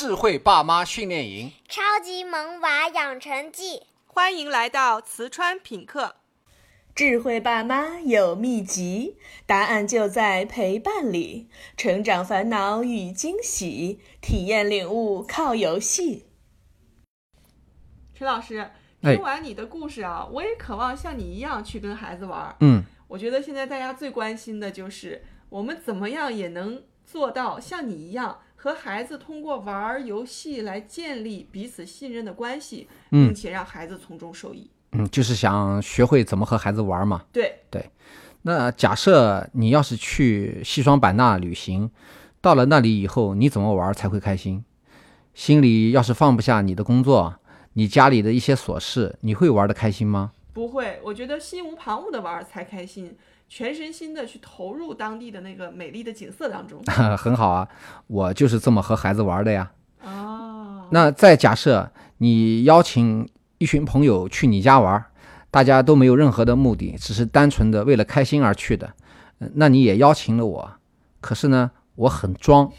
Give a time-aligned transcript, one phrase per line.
[0.00, 6.16] 智慧爸妈训练营，超级萌娃养成记，欢迎来到瓷川品客。
[6.94, 11.50] 智慧爸妈有秘籍，答案就在陪伴里。
[11.76, 16.24] 成长烦恼与惊喜，体验领悟靠游戏。
[18.14, 18.70] 陈老师，
[19.02, 22.56] 哎听完你的故事啊，我也渴望像你一样去跟孩子玩儿。
[22.60, 34.70] 嗯，我觉得现在大家最关心的就是我们怎么样也能做到像你一样，和孩子通过玩儿游戏来建立彼此信任的关系，嗯并且让孩子从中受益。
[34.92, 37.24] 嗯，就是想学会怎么和孩子玩嘛。
[37.32, 37.88] 对对，
[38.42, 41.90] 那假设你要是去西双版纳旅行，
[42.42, 44.62] 到了那里以后，你怎么玩才会开心？
[45.32, 47.36] 心里要是放不下你的工作，
[47.72, 50.32] 你家里的一些琐事，你会玩得开心吗？
[50.52, 53.16] 不会，我觉得心无旁骛的玩儿才开心，
[53.52, 56.80] 全身心的去投入当地的那个美丽的景色当中。
[57.18, 57.68] 很好啊，
[58.06, 59.72] 我就是这么和孩子玩的呀。
[60.04, 65.04] 哦，那再假设你邀请一群朋友去你家玩，
[65.50, 68.94] 大家都没有任何的目的，只是单纯的为了开心而去的，
[69.40, 70.70] 呃那你也邀请了我，
[71.20, 72.70] 可是呢，我很装，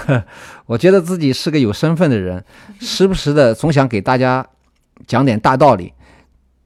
[0.66, 2.44] 我觉得自己是个有身份的人，
[2.78, 4.46] 时不时的总想给大家
[5.06, 5.94] 讲点大道理，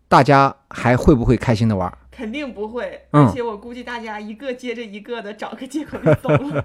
[0.08, 1.96] 大家还会不会开心的玩？
[2.16, 6.64] 肯定不会，嗯而且我估计大家一个接着一个的找个借口就走了。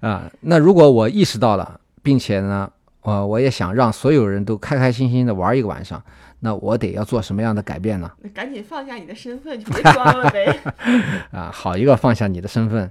[0.00, 2.70] 啊，那如果我意识到了，并且呢，
[3.02, 6.02] 呃，我也想让所有人都开开心心的玩一个晚上，
[6.40, 8.10] 那我得要做什么样的改变呢？
[8.20, 10.58] 那赶紧放下你的身份，就别装了呗。
[11.30, 12.90] 啊，好一个放下你的身份，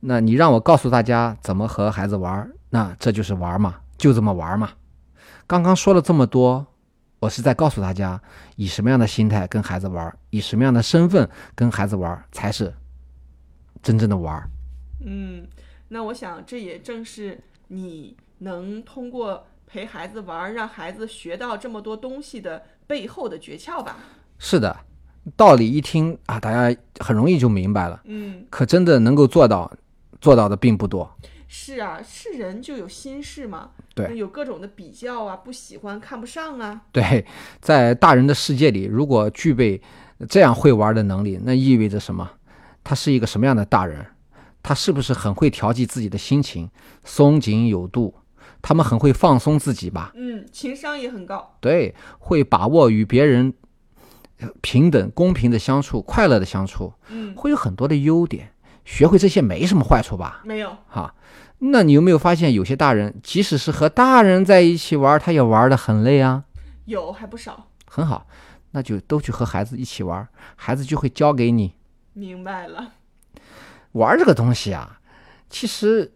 [0.00, 4.70] 那你让我告诉大家怎么和孩子玩儿，那这就是玩儿嘛，就这么玩儿嘛。
[5.46, 6.66] 刚刚说了这么多，
[7.22, 8.20] 我是在告诉大家，
[8.56, 12.74] 以什么样的心态跟孩子玩儿，以什么样的身份跟孩子玩儿，才是
[13.80, 14.50] 真正的玩儿。
[15.04, 15.46] 嗯，
[15.86, 23.98] 那我想这也正是你能通过陪孩子玩儿，让孩子学到这么多东西的背后的诀窍吧。
[24.40, 24.76] 是的，
[25.36, 29.72] 道理一听啊，大家很容易就明白了，嗯，可真的能够做到，
[30.20, 31.08] 做到的并不多。
[31.54, 36.80] 是啊，是人就有心事嘛，对有各种的比较啊，不喜欢、看不上啊。
[36.90, 37.26] 对，
[37.60, 39.78] 在大人的世界里，如果具备
[40.30, 42.30] 这样会玩的能力，那意味着什么？
[42.82, 44.06] 他是一个什么样的大人？
[44.62, 46.70] 他是不是很会调剂自己的心情，
[47.04, 48.14] 松紧有度？
[48.62, 50.10] 他们很会放松自己吧？
[50.14, 51.58] 嗯，情商也很高。
[51.60, 53.52] 对，会把握与别人
[54.40, 58.51] 呃平等、公平的相处，快乐的相处，嗯，会有很多的优点。
[58.84, 60.40] 学会这些没什么坏处吧？
[60.44, 60.76] 没有。
[60.88, 61.14] 哈，
[61.58, 66.44] 那你有没有发现，有些大人即使是和大人在一起玩，他也玩得很累啊？
[66.86, 68.26] 有还不少，很好，
[68.72, 70.26] 那就都去和孩子一起玩，
[70.56, 71.74] 孩子就会教给你
[72.12, 72.92] 明白了。
[73.92, 74.98] 玩这个东西啊。
[75.48, 76.10] 其实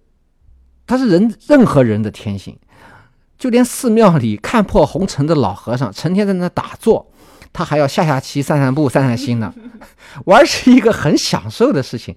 [0.87, 2.59] 它是人任何人的天性，
[3.37, 7.12] 就连寺庙里看破红尘的老和尚，成天在那打坐，
[7.53, 9.53] 他还要下下棋、散散步、散散心呢。
[10.25, 12.16] 玩是一个很享受的事情，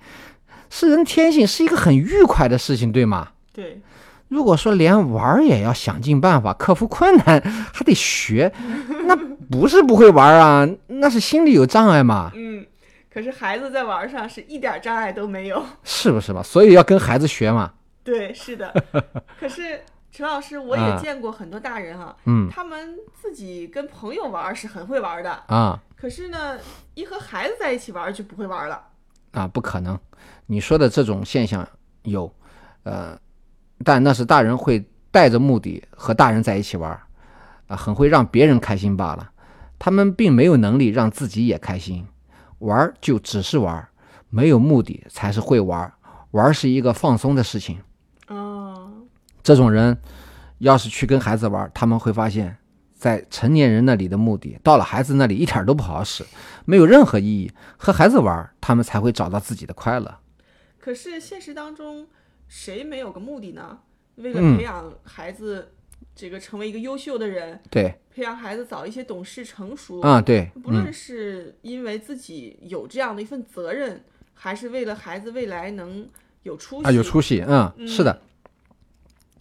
[0.69, 3.29] 是人天性，是一个很愉快的事情，对吗？
[3.53, 3.81] 对，
[4.27, 7.41] 如果说连玩儿也要想尽办法克服困难，
[7.73, 8.51] 还得学，
[9.05, 9.15] 那
[9.49, 12.65] 不是不会玩儿啊，那是心里有障碍嘛，嗯，
[13.11, 15.63] 可是孩子在玩儿上是一点障碍都没有。
[15.83, 16.43] 是不是嘛？
[16.43, 17.73] 所以要跟孩子学嘛。
[18.03, 18.73] 对，是的。
[19.39, 19.81] 可是
[20.11, 26.57] 陈老师，我也啊见过很多大人啊，嗯他们自己跟朋友玩儿是很会玩儿的，啊可是呢，
[26.93, 28.81] 一和孩子在一起玩儿就不会玩儿了。
[29.31, 29.97] 啊，不可能！
[30.45, 31.67] 你说的这种现象
[32.03, 32.33] 有，
[32.83, 33.17] 呃，
[33.83, 37.01] 但那是大人会带着目的和大人在一起玩儿，
[37.67, 39.29] 啊，很会让别人开心罢了。
[39.77, 42.05] 他们并没有能力让自己也开心，
[42.59, 43.89] 玩儿就只是玩儿，
[44.29, 45.93] 没有目的才是会玩儿。
[46.31, 47.79] 玩儿是一个放松的事情。
[48.27, 48.91] 哦，
[49.41, 49.97] 这种人
[50.57, 52.57] 要是去跟孩子玩，他们会发现，
[52.99, 56.25] 在成年人那里的目的，到了孩子那里一点儿都不好使，
[56.65, 57.49] 没有任何意义。
[57.77, 60.19] 和孩子玩，他们才会找到自己的快乐。
[60.77, 62.05] 可是现实当中，
[62.49, 63.79] 谁没有个目的呢？
[64.15, 65.71] 为了嗯培养孩子
[66.13, 74.03] 这个成为一个优秀的人，对，培养孩子早一些懂事成熟，啊，对，不论嗯，是因为自己有这样的一份责任，
[74.33, 76.05] 还是为了孩子未来能
[76.43, 78.21] 有出息，啊，有出息，嗯，嗯是的，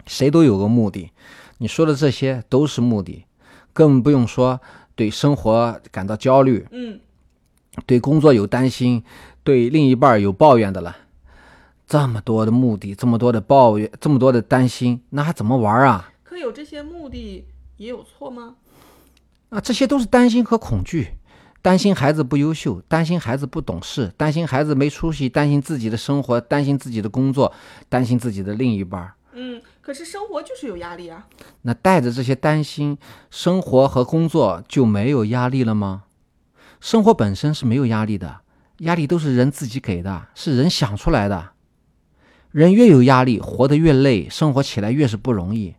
[0.06, 1.10] 谁都有个目的。
[1.58, 3.24] 你说的这些都是目的，
[3.78, 4.60] 更不用说
[4.96, 6.98] 对生活感到焦虑，嗯，
[7.86, 9.04] 对工作有担心，
[9.44, 10.96] 对另一半有抱怨的了。
[11.86, 16.10] 这么多的目的，这么多的抱怨，这么多的担心，那还怎么玩啊？
[16.24, 17.44] 可有这些目的
[17.76, 18.56] 也有错吗？
[19.50, 21.10] 啊，这些都是担心和恐惧，
[21.62, 27.52] 担心孩子不优秀，担心孩子不懂事，担心孩子没出息，担心自己的生活，担心自己的工作，
[27.88, 29.12] 担心自己的另一半
[29.88, 31.28] 可是生活就是有压力啊。
[31.62, 32.98] 那带着这些担心，
[33.30, 36.02] 生活和工作就没有压力了吗？
[36.78, 38.40] 生活本身是没有压力的，
[38.80, 41.52] 压力都是人自己给的，是人想出来的。
[42.50, 45.74] 人越有压力，活得越累，生活起来越是不容易。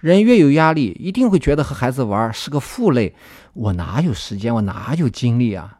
[0.00, 3.14] 人越有压力，一定会觉得和孩子玩是个负累。
[3.52, 4.52] 我哪有时间？
[4.56, 5.78] 我哪有精力啊？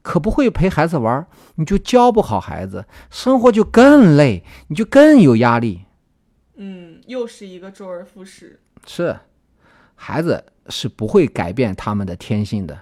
[0.00, 1.26] 可不会陪孩子玩，
[1.56, 5.82] 你就教不好孩子，生活就更累，你就更有压力。
[6.56, 8.60] 嗯，又是一个周而复始。
[8.86, 9.16] 是，
[9.94, 12.78] 孩子是不会改变他们的天性的。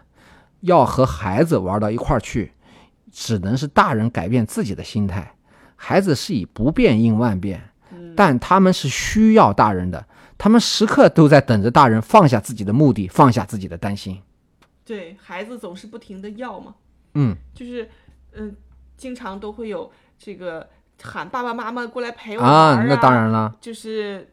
[0.61, 2.53] 要和孩子玩到一块儿去，
[3.11, 5.35] 只能是大人改变自己的心态。
[5.75, 7.71] 孩子是以不变应万变，
[8.15, 10.07] 但他们是需要大人的，
[10.37, 14.21] 他们时刻都在等着大人放下自己的目的，放下自己的担心。
[14.85, 16.75] 对孩子总是不停的要嘛，
[17.15, 17.89] 嗯，就是
[18.33, 18.55] 嗯、
[18.97, 20.69] 经常都会有这个
[21.03, 24.33] 喊爸爸妈妈过来陪我玩儿啊，那当然了，就是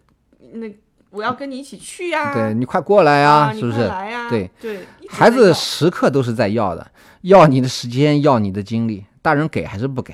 [0.53, 0.67] 那
[1.09, 3.87] 我要跟你一起去呀、对你快过来呀、是不是？
[3.87, 6.91] 来呀、对对，孩子时刻都是在要的，
[7.21, 10.13] 要你的时间，要你的精力，大人给还是不给？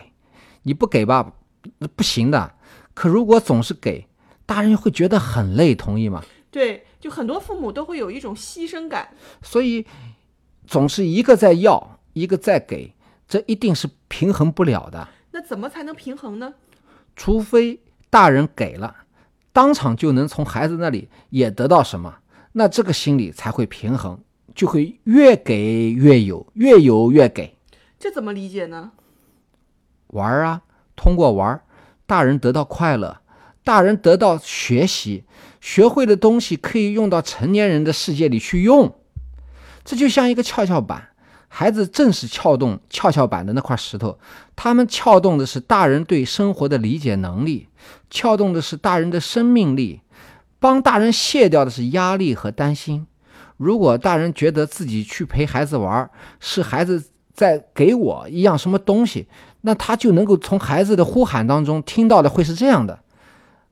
[0.64, 1.34] 你不给吧，
[1.96, 2.54] 不行的。
[2.94, 4.08] 可如果总是给，
[4.46, 6.24] 大人会觉得很累，同意吗？
[6.52, 9.10] 对，就很多父母都会有一种牺牲感。
[9.42, 9.86] 所以
[10.68, 12.94] 总是一个在要，一个在给，
[13.28, 15.08] 这一定是平衡不了的。
[15.34, 16.54] 那怎么才能平衡呢？
[17.16, 17.80] 除非
[18.12, 18.96] 大人给了，
[19.52, 22.20] 当场就能从孩子那里也得到什么，
[22.52, 24.20] 那这个心理才会平衡，
[24.54, 27.58] 就会越给越有，越有越给。
[28.00, 28.92] 这怎么理解呢？
[30.10, 30.62] 玩儿啊，
[30.96, 31.64] 通过玩儿，
[32.06, 33.22] 大人得到快乐，
[33.64, 35.24] 大人得到学习，
[35.60, 38.96] 学会的东西可以用到成年人的世界里去用。
[39.84, 41.10] 这就像一个跷跷板，
[41.56, 44.18] 孩子正是撬动跷跷板的那块石头，
[44.56, 47.68] 他们撬动的是大人对生活的理解能力，
[48.10, 50.02] 撬动的是大人的生命力，
[50.58, 53.06] 帮大人卸掉的是压力和担心。
[53.58, 56.10] 如果大人觉得自己去陪孩子玩，
[56.40, 59.28] 是孩子在给我一样什么东西，
[59.62, 63.02] 那他就能够从孩子的呼喊当中听到的会是这样的：“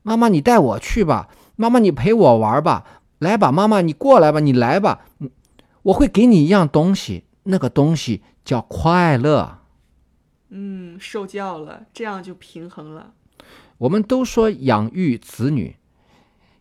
[0.04, 2.86] 妈妈，你带我去吧，妈妈，你陪我玩吧，
[3.18, 5.02] 来吧，妈妈，你过来吧，你来吧，
[5.82, 9.60] 我会给你一样东西，那个东西叫快乐。
[10.50, 13.14] 嗯，受教了，这样就平衡了。
[13.78, 15.76] 我们都说养育子女，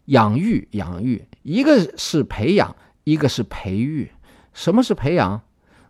[0.06, 2.74] 养育养育，一个是培养，
[3.04, 4.12] 一个是培育。
[4.52, 5.42] 什么是培养？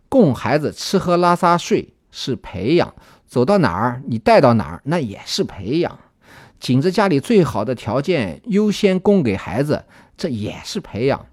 [0.09, 2.93] 供孩子吃喝拉撒睡是培养，
[3.25, 5.99] 走到哪儿你带到哪儿，那也是培养。
[6.59, 9.85] 紧着家里最好的条件优先供给孩子，
[10.17, 11.25] 这也是培养。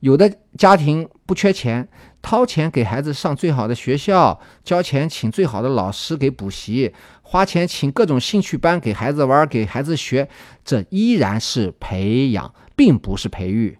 [0.00, 1.88] 有的家庭不缺钱，
[2.20, 6.92] 掏钱给孩子上最好的学校，交钱请最好的老师给补习，
[7.22, 10.28] 花钱请各种兴趣班给孩子玩，给孩子学，
[10.64, 13.78] 这依然是培养，并不是培育。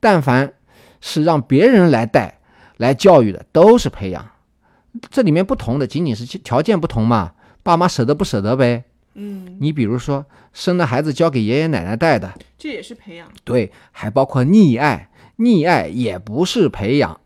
[0.00, 0.52] 但凡
[1.00, 2.40] 是让别人来带、
[2.76, 4.30] 来教育的，都是培养。
[5.10, 8.84] 这里面不同的仅仅是条件不同嘛，爸妈舍得不舍得呗。
[9.14, 15.10] 嗯，你比如说，生了孩子交给爷爷奶奶带的，这也是培养，对，还包括溺爱，
[15.42, 17.20] 溺爱也不是培养，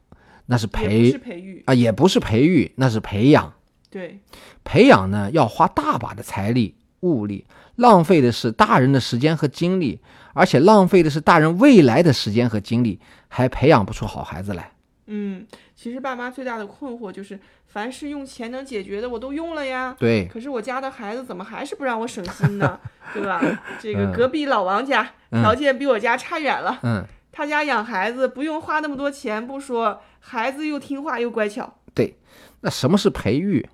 [0.46, 1.62] 那是培是培育。
[1.66, 3.52] 啊，也不是培育，那是培养。
[3.90, 4.18] 对，
[4.64, 7.46] 培养呢，要花大把的财力物力，
[7.76, 10.00] 浪费的是大人的时间和精力，
[10.34, 14.72] 而且浪费的是大人未来的时间和精力，还培养不出好孩子来。
[15.06, 19.94] 嗯，其实爸妈最大的困惑就是，凡是用钱能解决的我都用了呀。
[19.96, 22.78] 对，可是我家的孩子怎么还是不让我省心呢？
[23.14, 23.40] 对吧？
[23.80, 27.04] 这个嗯隔壁老王家嗯条件比我家差远了，嗯，
[27.36, 31.74] 他家养孩子不用花那么多钱不说，孩子又听话又乖巧。
[31.92, 32.16] 对。
[32.62, 33.68] 那什么是培育？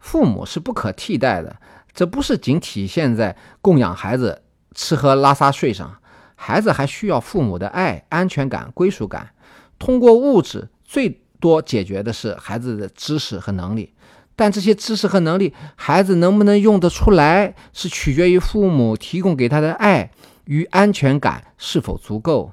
[0.00, 1.56] 父母是不可替代的，
[1.92, 4.40] 这不是仅体现在供养孩子
[4.74, 5.98] 吃喝拉撒睡上，
[6.34, 9.34] 孩子还需要父母的爱、安全感、归属感。
[9.78, 13.92] 通过物质，最多解决的是孩子的知识和能力，
[14.34, 20.10] 但这些知识和能力，孩子能不能用得出来，是取决于父母提供给他的爱
[20.46, 22.52] 与安全感是否足够。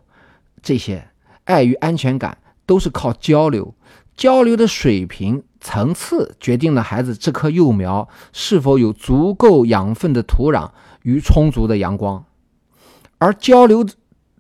[0.62, 1.10] 这些
[1.46, 3.74] 爱与安全感都是靠交流，
[4.16, 10.70] 交流的水平层次决定了孩子这棵幼苗是否有足够养分的土壤
[11.04, 12.24] 与充足的阳光。
[13.18, 13.86] 而交流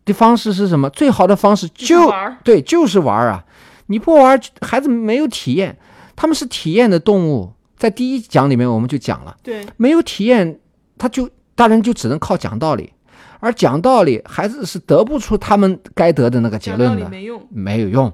[0.05, 0.89] 的方式是什么？
[0.89, 3.45] 最好的方式就玩对，就是玩儿啊！
[3.87, 5.77] 你不玩儿，孩子没有体验，
[6.15, 7.53] 他们是体验的动物。
[7.77, 10.59] 在第一讲里面我们就讲了，对，没有体验，
[10.97, 12.93] 他就大人就只能靠讲道理，
[13.41, 17.45] 而讲道理，孩子是得不出他们该得的那个结论的，没用。
[17.49, 18.13] 没有用。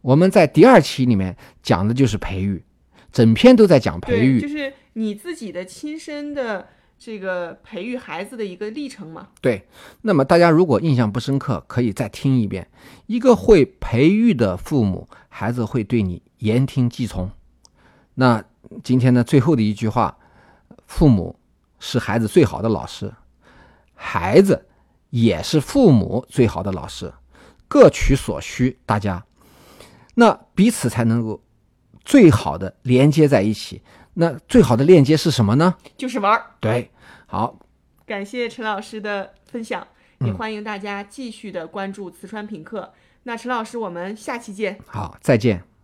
[0.00, 2.64] 我们在第二期里面讲的就是培育，
[3.12, 4.40] 整篇都在讲培，育。
[4.40, 9.28] 就是你自己的亲身的这个培育孩子的一个历程嘛。
[9.40, 9.66] 对，
[10.02, 12.68] 那么大家如果印象不深刻，可以再听一遍。
[13.06, 17.30] 一个会培育的父母，孩子会对你言听计从。
[18.14, 18.44] 那
[18.84, 20.16] 今天呢，最后的一句话，
[20.86, 21.36] 父母
[21.80, 23.12] 是孩子最好的老师，
[23.96, 24.68] 孩子
[25.10, 27.12] 也是父母最好的老师，
[27.66, 29.24] 各取所需，大家，
[30.14, 31.42] 那彼此才能够
[32.04, 33.82] 最好的连接在一起。
[34.14, 35.74] 那最好的链接是什么呢？
[35.96, 36.46] 就是玩儿。
[36.60, 36.90] 对，
[37.26, 37.58] 好，
[38.06, 39.86] 感谢陈老师的分享，
[40.20, 42.94] 也欢迎大家继续的关注瓷川品客。
[43.24, 44.78] 那陈老师，我们下期见。
[44.86, 45.75] 好，再见。